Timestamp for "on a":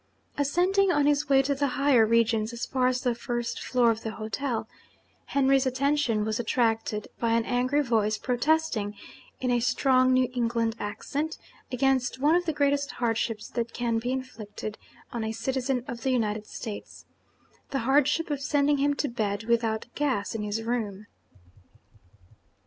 15.11-15.31